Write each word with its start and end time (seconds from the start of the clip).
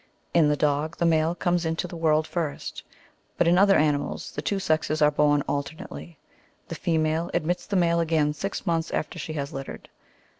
In 0.33 0.49
the 0.49 0.57
dog, 0.57 0.97
the 0.97 1.05
males 1.05 1.35
come 1.39 1.57
into 1.63 1.87
the 1.87 1.95
world 1.95 2.25
first, 2.25 2.81
but 3.37 3.47
in 3.47 3.55
other 3.59 3.77
animals, 3.77 4.31
the 4.31 4.41
two 4.41 4.57
sexes 4.57 4.99
are 4.99 5.11
born 5.11 5.43
alternately. 5.47 6.17
The 6.69 6.73
female 6.73 7.29
admits 7.35 7.67
the 7.67 7.75
male 7.75 7.99
again 7.99 8.33
six 8.33 8.65
months 8.65 8.89
after 8.89 9.19
she 9.19 9.33
has 9.33 9.53
littered. 9.53 9.89